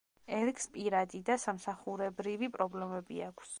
ერიკს 0.37 0.65
პირადი 0.77 1.21
და 1.27 1.37
სამსახურებრივი 1.43 2.53
პრობლემები 2.59 3.25
აქვს. 3.31 3.49